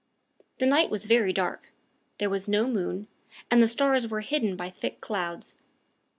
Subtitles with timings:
[0.57, 1.69] The night was very dark.
[2.17, 3.07] There was no moon,
[3.51, 5.55] and the stars were hidden by thick clouds.